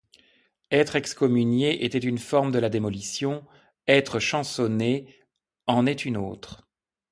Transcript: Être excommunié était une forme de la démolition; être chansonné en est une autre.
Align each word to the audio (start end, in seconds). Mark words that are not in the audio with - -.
Être 0.71 0.95
excommunié 0.95 1.85
était 1.85 1.99
une 1.99 2.17
forme 2.17 2.51
de 2.51 2.57
la 2.57 2.69
démolition; 2.69 3.45
être 3.87 4.17
chansonné 4.17 5.15
en 5.67 5.85
est 5.85 6.05
une 6.05 6.17
autre. 6.17 6.67